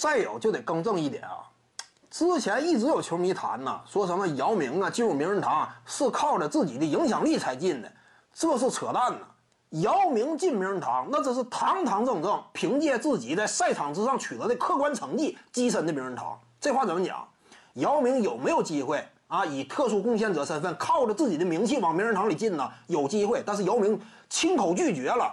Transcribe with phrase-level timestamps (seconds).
[0.00, 1.44] 再有就得更正一点啊，
[2.10, 7.92] 之前一直有球迷谈呐，说什么姚明啊进入名人堂是靠着自己的影响力才进的，
[8.32, 9.18] 这是扯淡呢！
[9.82, 16.40] 姚明进名人堂，那这是堂堂正正凭借自己在赛场之上取得的客观成绩跻身的名人堂。
[16.58, 17.28] 这话怎么讲？
[17.74, 19.44] 姚明有没有机会啊？
[19.44, 22.66] 以特殊贡献者身份，靠着自己的名气往名人堂里进呢？
[22.86, 25.30] 有机会，但是姚明亲口拒绝了，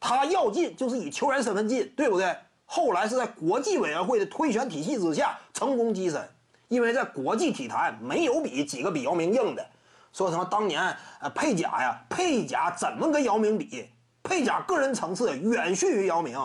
[0.00, 2.34] 他要进就是以球员身份进，对不对？
[2.70, 6.28] 后来是在国际委员会的推选体系之下成功跻身，
[6.68, 9.66] 因为在国际体坛没有比几个比姚明硬的。
[10.12, 13.88] 说什么当年呃佩贾呀，佩贾怎么跟姚明比？
[14.22, 16.38] 佩贾个人层次远逊于姚明，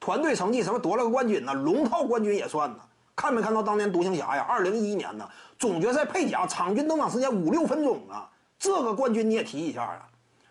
[0.00, 1.52] 团队成绩什么夺了个冠军呢？
[1.52, 2.78] 龙套冠军也算呢。
[3.14, 4.46] 看没看到当年独行侠呀？
[4.48, 10.08] 二零一一年呢，总决赛佩贾场均登场时间五六分钟啊，这个冠军你也提一下啊。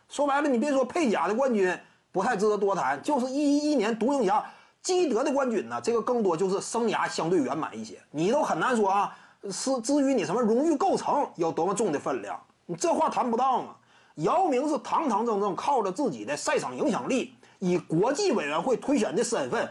[0.08, 1.76] 说白了，你别说佩贾的冠军
[2.12, 4.46] 不太值得多谈，就是一一一年独行侠。
[4.82, 5.80] 基德的冠军呢？
[5.82, 9.16] 这个更多就是生涯相对圆满一些，你都很难说啊。
[9.50, 13.76] 是至于你什么荣誉构成有多么重的分量，你这话谈不到啊。
[14.16, 19.70] 姚明是堂堂正正靠着自己的赛场影响力，以国际委员会推选的身份，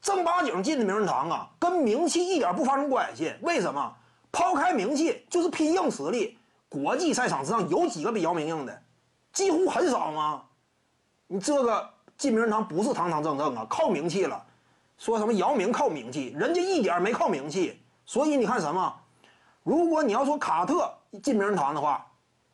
[0.00, 3.34] 正八经进的名人堂啊，跟名气一点不发生关系。
[3.42, 3.94] 为什么？
[4.32, 6.38] 抛开名气，就是拼硬实力。
[6.70, 8.82] 国际赛场之上有几个比姚明硬的？
[9.34, 10.44] 几乎很少吗？
[11.26, 11.90] 你这个
[12.20, 14.44] 进名人堂不是堂堂正正啊，靠名气了。
[14.98, 18.94] 说什么姚明靠名气，人家一点没靠名气，所以你看什么？
[19.62, 22.06] 如果你要说卡特进名人堂的话，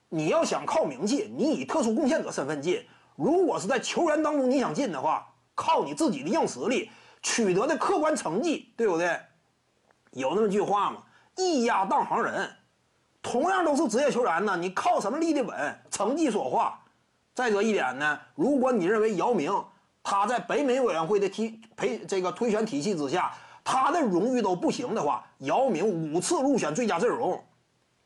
[0.09, 2.77] 你要想靠名气，你以特殊贡献者身份进；
[3.17, 6.89] 如果是在球员当中你想进的话，靠你自己的硬实力
[7.21, 9.19] 取得的客观成绩，对不对？
[10.13, 11.03] 有那么句话吗？
[11.37, 12.49] 一压当行人，
[13.21, 15.81] 同样都是职业球员呢，你靠什么立得稳？
[15.91, 16.81] 成绩说话。
[17.37, 19.53] 再者一点呢，如果你认为姚明。
[20.09, 23.35] 他在北美委员会的提培这个推选体系之下，
[23.65, 27.43] 他的荣誉都不行的话，姚明五次入选最佳阵容，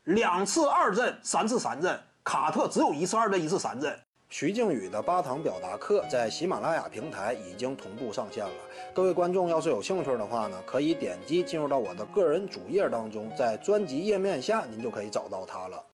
[0.04, 3.94] 两次二阵，三次三阵，卡特只有一次二阵，一次三阵。
[4.30, 8.54] 徐静宇的八堂表达课在喜马拉雅平台已经同步上线了，
[8.94, 15.84] 各位观众要是有兴趣的话呢，可以点击进入到我的个人主页当中，在专辑页面下您就可以找到它了。